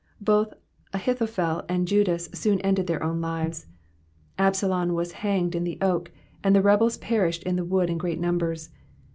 Both 0.21 0.55
Ahithophel 0.95 1.63
and 1.69 1.87
Judas 1.87 2.27
soon 2.33 2.59
ended 2.61 2.87
their 2.87 3.03
own 3.03 3.21
lives; 3.21 3.67
Absalom 4.39 4.93
was 4.93 5.11
hanged 5.11 5.53
in 5.53 5.63
the 5.63 5.77
oak, 5.79 6.11
and 6.43 6.55
the 6.55 6.61
rebels 6.63 6.97
perished 6.97 7.43
in 7.43 7.55
the 7.55 7.63
wood 7.63 7.87
in 7.87 7.99
great 7.99 8.19
numbers. 8.19 8.71